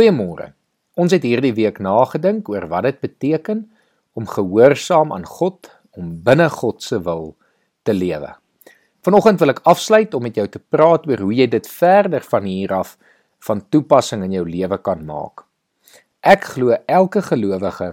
Goeiemôre. 0.00 0.54
Ons 0.96 1.12
het 1.12 1.26
hierdie 1.28 1.52
week 1.52 1.76
nagedink 1.84 2.46
oor 2.48 2.64
wat 2.70 2.86
dit 2.86 3.00
beteken 3.02 3.58
om 4.16 4.24
gehoorsaam 4.24 5.10
aan 5.12 5.26
God 5.28 5.68
om 5.92 6.14
binne 6.24 6.46
God 6.54 6.80
se 6.80 6.96
wil 7.04 7.34
te 7.84 7.92
lewe. 7.92 8.30
Vanoggend 9.04 9.44
wil 9.44 9.52
ek 9.52 9.60
afsluit 9.68 10.16
om 10.16 10.24
met 10.24 10.40
jou 10.40 10.46
te 10.48 10.62
praat 10.72 11.04
oor 11.04 11.20
hoe 11.26 11.36
jy 11.42 11.50
dit 11.52 11.68
verder 11.68 12.24
van 12.30 12.48
hier 12.48 12.72
af 12.78 12.94
van 13.44 13.60
toepassing 13.68 14.24
in 14.24 14.38
jou 14.38 14.46
lewe 14.48 14.80
kan 14.80 15.04
maak. 15.04 15.44
Ek 16.24 16.48
glo 16.54 16.80
elke 16.88 17.20
gelowige 17.28 17.92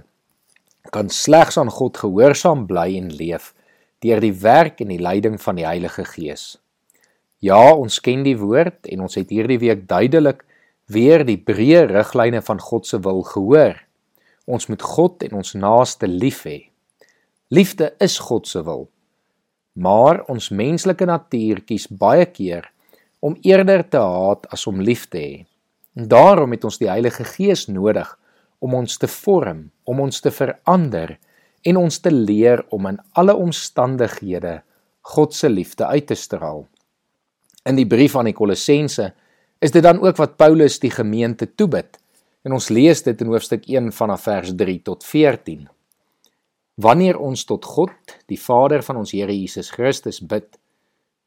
kan 0.95 1.11
slegs 1.11 1.59
aan 1.59 1.75
God 1.75 1.99
gehoorsaam 1.99 2.69
bly 2.71 2.87
en 3.01 3.11
leef 3.19 3.51
deur 3.99 4.23
die 4.23 4.35
werk 4.47 4.79
en 4.79 4.95
die 4.95 5.03
leiding 5.03 5.35
van 5.43 5.59
die 5.59 5.67
Heilige 5.67 6.07
Gees. 6.15 6.53
Ja, 7.43 7.75
ons 7.75 7.99
ken 7.99 8.23
die 8.23 8.39
woord 8.39 8.87
en 8.87 9.09
ons 9.09 9.19
het 9.19 9.27
hierdie 9.27 9.59
week 9.59 9.89
duidelik 9.91 10.47
weer 10.87 11.23
die 11.27 11.37
breë 11.37 11.85
riglyne 11.91 12.41
van 12.41 12.61
God 12.63 12.87
se 12.87 12.99
wil 13.03 13.23
gehoor. 13.27 13.75
Ons 14.47 14.69
moet 14.71 14.81
God 14.81 15.23
en 15.27 15.39
ons 15.41 15.53
naaste 15.59 16.07
lief 16.07 16.45
hê. 16.47 16.69
Liefde 17.51 17.91
is 18.03 18.17
God 18.23 18.47
se 18.47 18.63
wil. 18.63 18.87
Maar 19.75 20.23
ons 20.31 20.49
menslike 20.49 21.05
natuur 21.05 21.61
kies 21.67 21.87
baie 21.91 22.25
keer 22.31 22.71
om 23.19 23.35
eerder 23.43 23.83
te 23.83 23.99
haat 24.01 24.47
as 24.53 24.65
om 24.69 24.81
lief 24.81 25.07
te 25.11 25.19
hê. 25.19 25.35
En 25.97 26.07
daarom 26.07 26.53
het 26.53 26.63
ons 26.67 26.79
die 26.79 26.89
Heilige 26.89 27.25
Gees 27.25 27.67
nodig 27.67 28.07
om 28.59 28.73
ons 28.77 28.97
te 28.97 29.09
vorm, 29.09 29.67
om 29.85 29.99
ons 30.01 30.21
te 30.21 30.31
verander 30.33 31.17
en 31.67 31.77
ons 31.77 31.99
te 31.99 32.11
leer 32.13 32.63
om 32.73 32.87
in 32.89 32.99
alle 33.17 33.35
omstandighede 33.35 34.61
God 35.07 35.33
se 35.33 35.49
liefde 35.49 35.85
uit 35.85 36.07
te 36.07 36.15
straal. 36.15 36.65
In 37.67 37.75
die 37.75 37.87
brief 37.87 38.15
aan 38.15 38.29
die 38.29 38.35
Kolossense 38.37 39.11
is 39.59 39.71
dit 39.71 39.83
dan 39.83 39.99
ook 39.99 40.17
wat 40.17 40.37
Paulus 40.37 40.79
die 40.79 40.91
gemeente 40.91 41.55
toebid. 41.55 41.97
En 42.45 42.53
ons 42.53 42.69
lees 42.69 43.01
dit 43.03 43.21
in 43.21 43.31
hoofstuk 43.31 43.65
1 43.67 43.91
vanaf 43.91 44.27
vers 44.27 44.53
3 44.55 44.81
tot 44.81 45.03
14. 45.03 45.67
Wanneer 46.77 47.17
ons 47.17 47.43
tot 47.45 47.65
God, 47.65 48.17
die 48.29 48.39
Vader 48.39 48.83
van 48.85 49.01
ons 49.01 49.11
Here 49.11 49.33
Jesus 49.33 49.71
Christus 49.73 50.21
bid, 50.21 50.45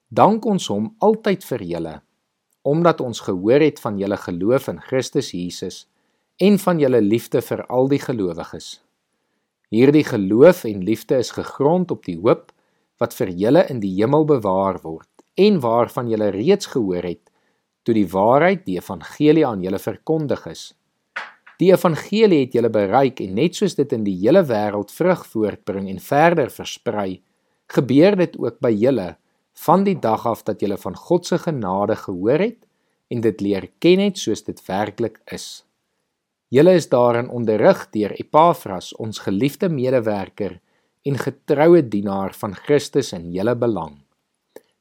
dank 0.09 0.47
ons 0.47 0.69
hom 0.71 0.93
altyd 1.03 1.45
vir 1.45 1.65
julle, 1.73 1.95
omdat 2.63 3.01
ons 3.03 3.21
gehoor 3.27 3.65
het 3.65 3.81
van 3.83 3.99
julle 3.99 4.17
geloof 4.17 4.69
in 4.71 4.79
Christus 4.81 5.33
Jesus 5.35 5.87
en 6.39 6.59
van 6.59 6.79
julle 6.81 7.01
liefde 7.03 7.43
vir 7.43 7.65
al 7.67 7.91
die 7.91 8.01
gelowiges. 8.01 8.79
Hierdie 9.71 10.07
geloof 10.07 10.65
en 10.65 10.85
liefde 10.87 11.19
is 11.19 11.35
gegrond 11.35 11.91
op 11.91 12.07
die 12.07 12.17
hoop 12.19 12.53
wat 13.03 13.15
vir 13.15 13.35
julle 13.35 13.67
in 13.71 13.83
die 13.83 13.93
hemel 13.99 14.25
bewaar 14.29 14.81
word 14.83 15.09
en 15.35 15.61
waarvan 15.63 16.09
julle 16.11 16.31
reeds 16.35 16.71
gehoor 16.73 17.07
het 17.07 17.30
toe 17.83 17.95
die 17.97 18.09
waarheid, 18.09 18.65
die 18.67 18.79
evangelie 18.79 19.47
aan 19.47 19.63
julle 19.65 19.81
verkondig 19.81 20.47
is. 20.51 20.65
Die 21.61 21.73
evangelie 21.73 22.45
het 22.47 22.55
julle 22.57 22.71
bereik 22.73 23.21
en 23.21 23.35
net 23.37 23.59
soos 23.59 23.77
dit 23.77 23.93
in 23.93 24.05
die 24.07 24.17
hele 24.23 24.43
wêreld 24.49 24.93
vrug 24.95 25.27
voortbring 25.29 25.91
en 25.93 26.01
verder 26.01 26.53
versprei, 26.53 27.21
gebeur 27.71 28.17
dit 28.17 28.39
ook 28.41 28.61
by 28.65 28.73
julle 28.73 29.11
van 29.67 29.85
die 29.85 29.99
dag 30.01 30.25
af 30.27 30.45
dat 30.47 30.63
julle 30.65 30.79
van 30.81 30.97
God 30.97 31.27
se 31.27 31.39
genade 31.39 31.97
gehoor 32.01 32.41
het 32.41 32.65
en 33.13 33.21
dit 33.21 33.43
leer 33.45 33.69
ken 33.83 34.01
het 34.01 34.19
soos 34.19 34.43
dit 34.47 34.61
werklik 34.67 35.21
is. 35.35 35.65
Julle 36.51 36.75
is 36.75 36.89
daarin 36.91 37.29
onderrig 37.31 37.85
deur 37.95 38.15
Epafras, 38.19 38.95
ons 38.99 39.21
geliefde 39.23 39.69
medewerker 39.69 40.59
en 41.07 41.19
getroue 41.19 41.83
dienaar 41.89 42.35
van 42.35 42.55
Christus 42.55 43.13
in 43.13 43.31
julle 43.35 43.55
belang. 43.57 44.01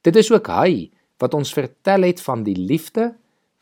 Dit 0.01 0.15
is 0.15 0.31
ook 0.31 0.47
hy 0.47 0.89
wat 1.19 1.35
ons 1.35 1.53
vertel 1.53 2.07
het 2.07 2.21
van 2.23 2.43
die 2.47 2.57
liefde 2.57 3.13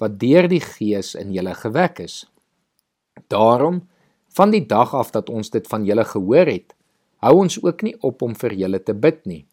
wat 0.01 0.19
deur 0.21 0.47
die 0.49 0.61
Gees 0.61 1.15
in 1.17 1.33
julle 1.33 1.55
gewek 1.57 2.03
is. 2.05 2.25
Daarom 3.33 3.81
van 4.37 4.53
die 4.53 4.65
dag 4.69 4.93
af 4.93 5.11
dat 5.11 5.29
ons 5.33 5.49
dit 5.49 5.65
van 5.67 5.85
julle 5.85 6.05
gehoor 6.05 6.49
het, 6.49 6.75
hou 7.25 7.33
ons 7.41 7.57
ook 7.63 7.81
nie 7.81 7.95
op 8.05 8.21
om 8.21 8.35
vir 8.37 8.53
julle 8.53 8.79
te 8.79 8.93
bid 8.93 9.23
nie. 9.25 9.43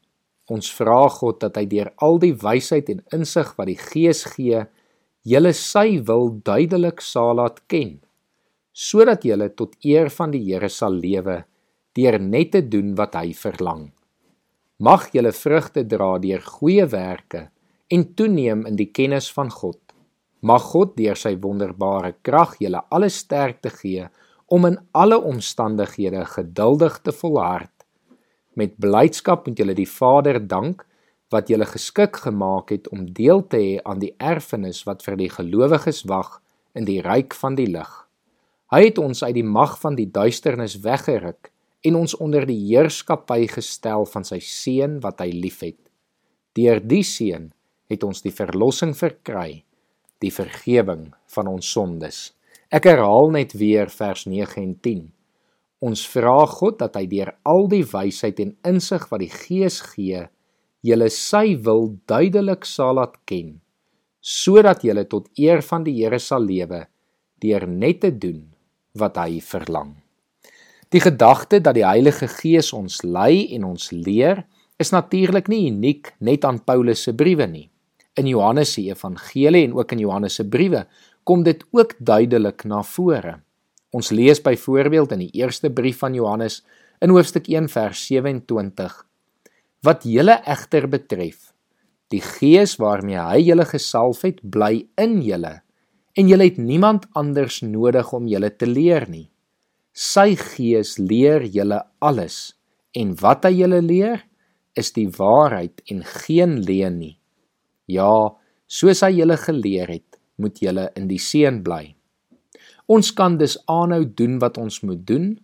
Ons 0.53 0.69
vra 0.77 1.07
God 1.09 1.41
dat 1.41 1.57
hy 1.57 1.65
deur 1.71 1.89
al 2.05 2.21
die 2.21 2.35
wysheid 2.37 2.91
en 2.93 3.01
insig 3.17 3.55
wat 3.57 3.71
die 3.71 3.81
Gees 3.81 4.27
gee, 4.35 4.67
julle 5.25 5.55
sy 5.57 6.03
wil 6.05 6.29
duidelik 6.45 7.01
sal 7.01 7.39
laat 7.41 7.63
ken, 7.73 7.97
sodat 8.77 9.25
julle 9.25 9.49
tot 9.57 9.73
eer 9.81 10.13
van 10.13 10.35
die 10.35 10.43
Here 10.45 10.69
sal 10.69 10.93
lewe 10.93 11.45
deur 11.97 12.19
net 12.21 12.51
te 12.53 12.61
doen 12.67 12.93
wat 12.99 13.15
hy 13.17 13.33
verlang. 13.39 13.89
Mag 14.83 15.09
julle 15.15 15.33
vrugte 15.33 15.85
dra 15.87 16.19
deur 16.19 16.43
goeie 16.43 16.85
werke 16.91 17.47
en 17.89 18.05
toeneem 18.15 18.65
in 18.67 18.77
die 18.77 18.91
kennis 18.93 19.31
van 19.33 19.51
God. 19.51 19.81
Mag 20.45 20.63
God 20.73 20.97
deur 20.97 21.17
sy 21.17 21.35
wonderbare 21.41 22.15
krag 22.25 22.57
julle 22.61 22.83
alle 22.93 23.11
sterkte 23.13 23.73
gee 23.73 24.07
om 24.53 24.67
in 24.69 24.79
alle 24.93 25.19
omstandighede 25.21 26.25
geduldig 26.35 26.99
te 27.05 27.13
volhard. 27.13 27.73
Met 28.55 28.77
blydskap 28.79 29.47
moet 29.47 29.59
julle 29.59 29.77
die 29.77 29.89
Vader 29.89 30.39
dank 30.41 30.85
wat 31.33 31.49
julle 31.51 31.67
geskik 31.67 32.21
gemaak 32.27 32.71
het 32.71 32.89
om 32.93 33.07
deel 33.13 33.43
te 33.49 33.59
hê 33.59 33.79
aan 33.83 34.03
die 34.03 34.13
erfenis 34.19 34.85
wat 34.89 35.03
vir 35.03 35.17
die 35.19 35.31
gelowiges 35.33 36.05
wag 36.11 36.39
in 36.77 36.87
die 36.87 37.01
ryk 37.03 37.35
van 37.35 37.57
die 37.59 37.71
lig. 37.71 37.91
Hy 38.73 38.85
het 38.89 38.99
ons 38.99 39.23
uit 39.25 39.35
die 39.37 39.47
mag 39.47 39.77
van 39.81 39.97
die 39.99 40.09
duisternis 40.11 40.79
weggeruk 40.85 41.51
en 41.85 41.99
ons 41.99 42.15
onder 42.17 42.47
die 42.49 42.61
heerskappy 42.69 43.45
gestel 43.51 44.07
van 44.09 44.25
sy 44.25 44.41
seun 44.41 45.01
wat 45.05 45.21
hy 45.21 45.31
liefhet. 45.35 45.79
Deur 46.57 46.81
die 46.81 47.03
seun 47.05 47.53
het 47.91 48.05
ons 48.07 48.23
die 48.25 48.33
verlossing 48.35 48.95
verkry, 48.97 49.65
die 50.23 50.33
vergifnis 50.33 51.13
van 51.35 51.51
ons 51.51 51.69
sondes. 51.69 52.21
Ek 52.73 52.89
herhaal 52.89 53.31
net 53.35 53.53
weer 53.59 53.91
vers 53.93 54.25
9 54.27 54.63
en 54.63 54.73
10. 54.83 55.03
Ons 55.85 56.05
vra 56.09 56.47
God 56.49 56.79
dat 56.81 56.97
hy 56.97 57.05
deur 57.11 57.35
al 57.47 57.69
die 57.69 57.85
wysheid 57.85 58.41
en 58.41 58.55
insig 58.67 59.05
wat 59.11 59.21
die 59.21 59.33
Gees 59.33 59.81
gee, 59.93 60.25
julle 60.85 61.11
sy 61.13 61.59
wil 61.67 61.91
duidelik 62.09 62.65
sal 62.69 62.97
laat 62.99 63.19
ken, 63.29 63.59
sodat 64.21 64.85
julle 64.85 65.05
tot 65.09 65.29
eer 65.37 65.61
van 65.65 65.85
die 65.85 65.99
Here 66.01 66.21
sal 66.21 66.45
lewe 66.45 66.87
deur 67.45 67.67
net 67.69 68.01
te 68.01 68.09
doen 68.09 68.41
wat 68.97 69.19
hy 69.21 69.43
verlang. 69.45 69.91
Die 70.89 71.03
gedagte 71.03 71.59
dat 71.61 71.77
die 71.77 71.85
Heilige 71.85 72.31
Gees 72.31 72.73
ons 72.73 73.03
lei 73.05 73.51
en 73.53 73.67
ons 73.69 73.91
leer, 73.93 74.47
is 74.81 74.95
natuurlik 74.95 75.51
nie 75.53 75.67
uniek 75.69 76.15
net 76.25 76.47
aan 76.49 76.63
Paulus 76.65 77.05
se 77.05 77.13
briewe 77.13 77.47
nie 77.51 77.69
in 78.15 78.29
Johannes 78.31 78.73
se 78.73 78.85
evangelie 78.87 79.65
en 79.67 79.75
ook 79.75 79.93
in 79.93 80.05
Johannes 80.05 80.35
se 80.39 80.47
briewe 80.49 80.85
kom 81.25 81.43
dit 81.43 81.65
ook 81.73 81.95
duidelik 81.99 82.65
na 82.65 82.83
vore. 82.83 83.39
Ons 83.95 84.11
lees 84.11 84.43
byvoorbeeld 84.43 85.13
in 85.17 85.25
die 85.25 85.33
eerste 85.41 85.71
brief 85.71 85.99
van 86.03 86.15
Johannes 86.15 86.63
in 87.01 87.15
hoofstuk 87.15 87.49
1 87.49 87.69
vers 87.73 88.07
27: 88.07 88.95
Wat 89.83 90.05
julle 90.05 90.41
egter 90.45 90.89
betref, 90.89 91.53
die 92.13 92.21
Gees 92.21 92.77
waarmee 92.79 93.21
hy 93.21 93.41
julle 93.49 93.65
gesalf 93.67 94.23
het, 94.27 94.41
bly 94.43 94.87
in 95.01 95.21
julle 95.23 95.61
en 96.15 96.29
julle 96.31 96.47
het 96.47 96.59
niemand 96.63 97.09
anders 97.19 97.61
nodig 97.67 98.13
om 98.15 98.29
julle 98.31 98.53
te 98.55 98.69
leer 98.71 99.09
nie. 99.11 99.27
Sy 99.95 100.37
Gees 100.39 100.95
leer 100.99 101.43
julle 101.43 101.81
alles 101.99 102.55
en 102.95 103.17
wat 103.19 103.49
hy 103.49 103.57
julle 103.57 103.81
leer 103.83 104.23
is 104.79 104.93
die 104.95 105.09
waarheid 105.11 105.83
en 105.91 106.05
geen 106.07 106.61
leuen 106.63 107.01
nie. 107.01 107.17
Ja, 107.91 108.33
soos 108.67 109.03
hy 109.05 109.13
julle 109.19 109.37
geleer 109.41 109.91
het, 109.93 110.19
moet 110.41 110.59
julle 110.63 110.89
in 110.99 111.09
die 111.11 111.21
seën 111.21 111.63
bly. 111.65 111.95
Ons 112.91 113.13
kan 113.17 113.39
dus 113.41 113.57
aanhou 113.71 114.05
doen 114.05 114.39
wat 114.43 114.59
ons 114.61 114.81
moet 114.85 115.01
doen 115.07 115.35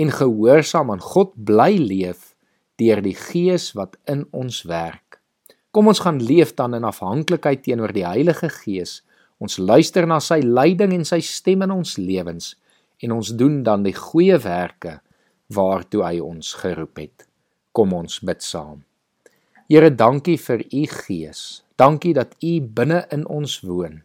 en 0.00 0.12
gehoorsaam 0.12 0.90
aan 0.92 1.02
God 1.04 1.32
bly 1.36 1.76
leef 1.80 2.34
deur 2.80 3.00
die 3.04 3.16
Gees 3.16 3.70
wat 3.76 3.96
in 4.08 4.26
ons 4.36 4.62
werk. 4.68 5.20
Kom 5.70 5.88
ons 5.88 6.02
gaan 6.02 6.18
leef 6.18 6.54
dan 6.58 6.74
in 6.74 6.84
afhanklikheid 6.88 7.62
teenoor 7.62 7.92
die 7.94 8.06
Heilige 8.06 8.48
Gees. 8.50 9.00
Ons 9.40 9.58
luister 9.60 10.08
na 10.08 10.18
sy 10.20 10.40
leiding 10.42 10.92
en 10.96 11.06
sy 11.08 11.20
stem 11.24 11.64
in 11.64 11.72
ons 11.72 11.96
lewens 12.00 12.54
en 13.00 13.16
ons 13.16 13.32
doen 13.32 13.62
dan 13.64 13.84
die 13.86 13.96
goeie 13.96 14.36
werke 14.44 14.98
waartoe 15.54 16.04
hy 16.04 16.20
ons 16.20 16.52
geroep 16.60 17.00
het. 17.00 17.26
Kom 17.72 17.94
ons 17.96 18.20
bid 18.26 18.44
saam. 18.44 18.82
Here, 19.70 19.86
dankie 19.94 20.34
vir 20.34 20.64
u 20.74 20.86
Gees. 20.90 21.40
Dankie 21.78 22.10
dat 22.16 22.32
U 22.42 22.56
binne 22.60 23.04
in 23.14 23.22
ons 23.30 23.60
woon. 23.62 24.00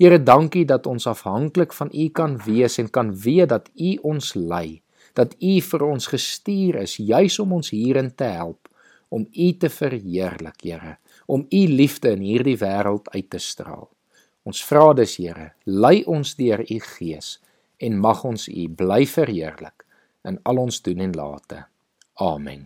Here, 0.00 0.16
dankie 0.16 0.64
dat 0.64 0.88
ons 0.88 1.04
afhanklik 1.06 1.74
van 1.76 1.90
U 1.92 2.06
kan 2.16 2.38
wees 2.46 2.78
en 2.80 2.88
kan 2.88 3.10
weet 3.12 3.50
dat 3.52 3.68
U 3.76 3.90
ons 4.08 4.32
lei, 4.34 4.80
dat 5.12 5.36
U 5.36 5.58
vir 5.68 5.84
ons 5.84 6.08
gestuur 6.14 6.80
is 6.86 6.96
juis 6.96 7.36
om 7.44 7.52
ons 7.58 7.74
hierin 7.76 8.08
te 8.16 8.30
help, 8.38 8.72
om 9.12 9.28
U 9.28 9.50
te 9.52 9.68
verheerlik, 9.68 10.64
Here, 10.64 10.96
om 11.28 11.44
U 11.44 11.62
liefde 11.76 12.16
in 12.16 12.24
hierdie 12.24 12.56
wêreld 12.64 13.12
uit 13.12 13.28
te 13.28 13.44
straal. 13.52 13.90
Ons 14.48 14.64
vra 14.64 14.94
dus, 14.96 15.20
Here, 15.20 15.52
lei 15.68 16.06
ons 16.08 16.38
deur 16.40 16.64
U 16.64 16.82
Gees 16.96 17.36
en 17.76 18.00
mag 18.00 18.24
ons 18.24 18.48
U 18.48 18.68
bly 18.80 19.04
verheerlik 19.04 19.84
in 20.24 20.40
al 20.48 20.64
ons 20.64 20.80
doen 20.80 21.04
en 21.04 21.18
late. 21.20 21.66
Amen. 22.16 22.64